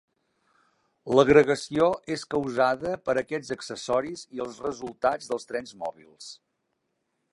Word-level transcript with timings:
L'agregació 1.17 1.89
és 2.15 2.23
causada 2.33 2.93
per 3.09 3.15
aquests 3.23 3.53
accessoris 3.57 4.25
i 4.39 4.43
els 4.47 4.59
resultats 4.69 5.31
dels 5.33 5.47
trens 5.53 5.77
mòbils. 5.85 6.33